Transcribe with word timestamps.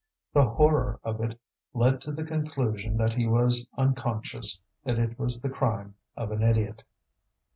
The 0.33 0.45
horror 0.49 0.99
of 1.03 1.21
it 1.21 1.39
led 1.75 2.01
to 2.01 2.11
the 2.11 2.23
conclusion 2.23 2.97
that 2.97 3.13
he 3.13 3.27
was 3.27 3.69
unconscious, 3.77 4.59
that 4.83 4.97
it 4.97 5.19
was 5.19 5.39
the 5.41 5.49
crime 5.51 5.93
of 6.17 6.31
an 6.31 6.41
idiot. 6.41 6.83